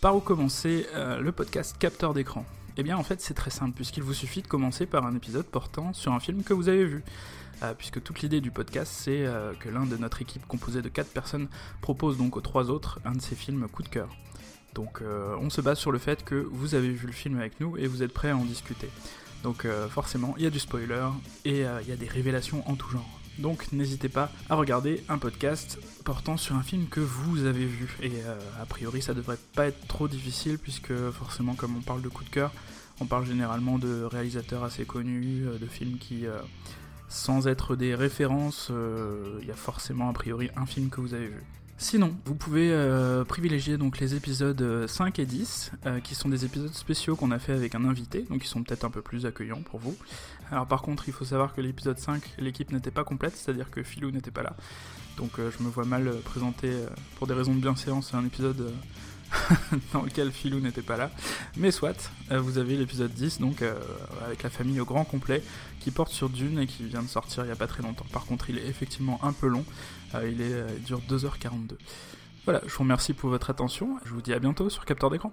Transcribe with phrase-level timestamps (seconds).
[0.00, 2.46] Par où commencer euh, le podcast Capteur d'écran
[2.78, 5.44] Eh bien en fait c'est très simple puisqu'il vous suffit de commencer par un épisode
[5.44, 7.04] portant sur un film que vous avez vu.
[7.62, 10.88] Euh, puisque toute l'idée du podcast c'est euh, que l'un de notre équipe composée de
[10.88, 11.48] 4 personnes
[11.82, 14.08] propose donc aux trois autres un de ses films coup de cœur.
[14.72, 17.76] Donc on se base sur le fait que vous avez vu le film avec nous
[17.76, 18.88] et vous êtes prêts à en discuter.
[19.42, 21.08] Donc forcément il y a du spoiler
[21.44, 23.20] et il y a des révélations en tout genre.
[23.40, 27.96] Donc n'hésitez pas à regarder un podcast portant sur un film que vous avez vu.
[28.02, 32.02] Et euh, a priori ça devrait pas être trop difficile puisque forcément comme on parle
[32.02, 32.52] de coup de cœur,
[33.00, 36.38] on parle généralement de réalisateurs assez connus, euh, de films qui, euh,
[37.08, 38.70] sans être des références,
[39.40, 41.42] il y a forcément a priori un film que vous avez vu.
[41.82, 46.44] Sinon, vous pouvez euh, privilégier donc les épisodes 5 et 10, euh, qui sont des
[46.44, 49.24] épisodes spéciaux qu'on a fait avec un invité, donc ils sont peut-être un peu plus
[49.24, 49.96] accueillants pour vous.
[50.50, 53.82] Alors par contre, il faut savoir que l'épisode 5, l'équipe n'était pas complète, c'est-à-dire que
[53.82, 54.54] Philou n'était pas là.
[55.16, 56.70] Donc euh, je me vois mal présenter,
[57.16, 58.74] pour des raisons de bienséance, un épisode
[59.92, 61.10] dans lequel Philou n'était pas là.
[61.56, 63.74] Mais soit, euh, vous avez l'épisode 10, donc euh,
[64.24, 65.42] avec la famille au grand complet,
[65.80, 68.06] qui porte sur Dune et qui vient de sortir il n'y a pas très longtemps.
[68.12, 69.64] Par contre, il est effectivement un peu long,
[70.14, 71.76] euh, il, est, il dure 2h42.
[72.44, 75.32] Voilà, je vous remercie pour votre attention, je vous dis à bientôt sur Capteur d'écran.